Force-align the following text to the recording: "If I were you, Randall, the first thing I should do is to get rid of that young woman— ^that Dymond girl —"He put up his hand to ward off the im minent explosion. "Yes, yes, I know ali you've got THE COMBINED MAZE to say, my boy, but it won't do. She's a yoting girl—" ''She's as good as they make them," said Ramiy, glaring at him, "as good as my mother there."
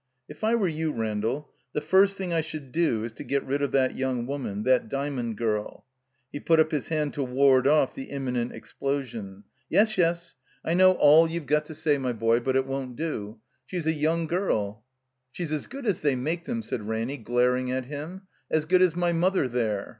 "If 0.27 0.43
I 0.43 0.55
were 0.55 0.67
you, 0.67 0.91
Randall, 0.91 1.51
the 1.73 1.79
first 1.79 2.17
thing 2.17 2.33
I 2.33 2.41
should 2.41 2.71
do 2.71 3.03
is 3.03 3.11
to 3.13 3.23
get 3.23 3.45
rid 3.45 3.61
of 3.61 3.71
that 3.73 3.95
young 3.95 4.25
woman— 4.25 4.63
^that 4.65 4.89
Dymond 4.89 5.37
girl 5.37 5.85
—"He 6.33 6.39
put 6.39 6.59
up 6.59 6.71
his 6.71 6.87
hand 6.87 7.13
to 7.13 7.23
ward 7.23 7.67
off 7.67 7.93
the 7.93 8.05
im 8.05 8.25
minent 8.25 8.51
explosion. 8.51 9.43
"Yes, 9.69 9.99
yes, 9.99 10.33
I 10.65 10.73
know 10.73 10.95
ali 10.97 11.33
you've 11.33 11.45
got 11.45 11.65
THE 11.67 11.75
COMBINED 11.75 11.77
MAZE 11.77 11.77
to 11.77 11.81
say, 11.83 11.97
my 11.99 12.13
boy, 12.13 12.39
but 12.39 12.55
it 12.55 12.65
won't 12.65 12.95
do. 12.95 13.41
She's 13.67 13.85
a 13.85 13.93
yoting 13.93 14.25
girl—" 14.27 14.83
''She's 15.35 15.51
as 15.51 15.67
good 15.67 15.85
as 15.85 16.01
they 16.01 16.15
make 16.15 16.45
them," 16.45 16.63
said 16.63 16.81
Ramiy, 16.87 17.17
glaring 17.23 17.69
at 17.69 17.85
him, 17.85 18.23
"as 18.49 18.65
good 18.65 18.81
as 18.81 18.95
my 18.95 19.13
mother 19.13 19.47
there." 19.47 19.89